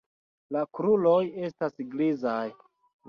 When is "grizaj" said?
1.93-2.41